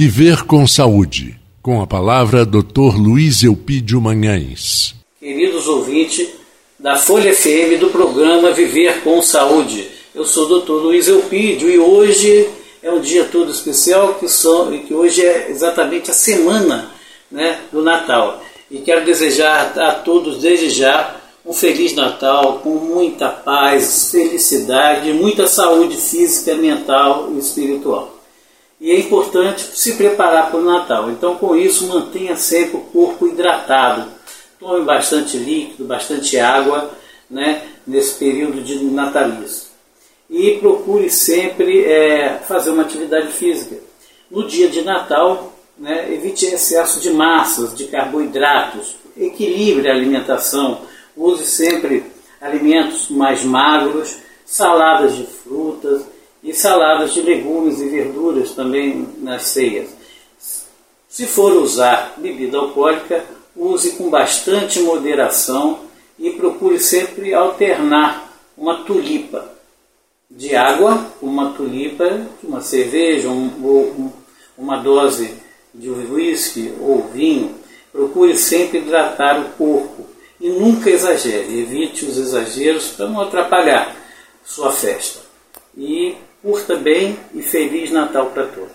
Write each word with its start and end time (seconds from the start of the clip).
Viver 0.00 0.44
com 0.44 0.64
Saúde, 0.64 1.36
com 1.60 1.82
a 1.82 1.86
palavra 1.86 2.46
Dr. 2.46 2.96
Luiz 2.96 3.42
Eupídio 3.42 4.00
Manhães. 4.00 4.94
Queridos 5.18 5.66
ouvintes 5.66 6.28
da 6.78 6.94
Folha 6.94 7.34
FM 7.34 7.80
do 7.80 7.88
programa 7.90 8.52
Viver 8.52 9.02
com 9.02 9.20
Saúde, 9.20 9.88
eu 10.14 10.24
sou 10.24 10.46
o 10.46 10.60
Dr. 10.60 10.70
Luiz 10.74 11.08
Eupídio 11.08 11.68
e 11.68 11.80
hoje 11.80 12.48
é 12.80 12.92
um 12.92 13.00
dia 13.00 13.24
todo 13.24 13.50
especial 13.50 14.14
que, 14.14 14.28
são, 14.28 14.70
que 14.78 14.94
hoje 14.94 15.20
é 15.20 15.50
exatamente 15.50 16.12
a 16.12 16.14
semana 16.14 16.92
né, 17.28 17.58
do 17.72 17.82
Natal. 17.82 18.40
E 18.70 18.78
quero 18.78 19.04
desejar 19.04 19.76
a 19.76 19.94
todos, 19.94 20.38
desde 20.38 20.70
já, 20.70 21.16
um 21.44 21.52
Feliz 21.52 21.92
Natal 21.96 22.60
com 22.62 22.70
muita 22.70 23.30
paz, 23.30 24.12
felicidade, 24.12 25.12
muita 25.12 25.48
saúde 25.48 25.96
física, 25.96 26.54
mental 26.54 27.32
e 27.34 27.40
espiritual. 27.40 28.17
E 28.80 28.92
é 28.92 28.98
importante 28.98 29.62
se 29.62 29.96
preparar 29.96 30.50
para 30.50 30.60
o 30.60 30.64
Natal. 30.64 31.10
Então, 31.10 31.36
com 31.36 31.56
isso, 31.56 31.88
mantenha 31.88 32.36
sempre 32.36 32.76
o 32.76 32.80
corpo 32.80 33.26
hidratado. 33.26 34.08
Tome 34.60 34.84
bastante 34.84 35.36
líquido, 35.36 35.84
bastante 35.84 36.38
água 36.38 36.90
né, 37.28 37.62
nesse 37.86 38.14
período 38.14 38.62
de 38.62 38.84
natalício. 38.84 39.68
E 40.30 40.58
procure 40.58 41.10
sempre 41.10 41.84
é, 41.84 42.40
fazer 42.46 42.70
uma 42.70 42.82
atividade 42.82 43.28
física. 43.32 43.76
No 44.30 44.46
dia 44.46 44.68
de 44.68 44.82
Natal, 44.82 45.52
né, 45.76 46.12
evite 46.12 46.46
excesso 46.46 47.00
de 47.00 47.10
massas, 47.10 47.74
de 47.74 47.84
carboidratos, 47.84 48.96
equilibre 49.16 49.88
a 49.88 49.94
alimentação, 49.94 50.82
use 51.16 51.44
sempre 51.46 52.04
alimentos 52.40 53.08
mais 53.08 53.42
magros, 53.42 54.16
saladas 54.44 55.16
de 55.16 55.24
frutas 55.24 56.02
saladas 56.58 57.14
de 57.14 57.22
legumes 57.22 57.80
e 57.80 57.88
verduras 57.88 58.52
também 58.52 59.06
nas 59.18 59.44
ceias. 59.44 59.88
Se 61.08 61.26
for 61.26 61.52
usar 61.54 62.14
bebida 62.18 62.58
alcoólica, 62.58 63.24
use 63.56 63.92
com 63.92 64.10
bastante 64.10 64.80
moderação 64.80 65.80
e 66.18 66.30
procure 66.30 66.78
sempre 66.78 67.34
alternar 67.34 68.32
uma 68.56 68.84
tulipa 68.84 69.52
de 70.30 70.54
água, 70.54 71.06
uma 71.22 71.52
tulipa 71.52 72.26
uma 72.42 72.60
cerveja, 72.60 73.28
um, 73.28 73.46
um, 73.46 74.12
uma 74.56 74.76
dose 74.76 75.34
de 75.74 75.88
uísque 75.88 76.72
ou 76.80 77.08
vinho. 77.08 77.54
Procure 77.90 78.36
sempre 78.36 78.78
hidratar 78.78 79.40
o 79.40 79.50
corpo 79.50 80.06
e 80.40 80.48
nunca 80.50 80.90
exagere. 80.90 81.60
Evite 81.60 82.04
os 82.04 82.18
exageros 82.18 82.88
para 82.88 83.08
não 83.08 83.20
atrapalhar 83.20 83.96
sua 84.44 84.70
festa. 84.72 85.20
E 85.76 86.14
curta 86.48 86.76
bem 86.76 87.14
e 87.34 87.42
Feliz 87.42 87.90
Natal 87.90 88.30
para 88.30 88.46
todos. 88.46 88.67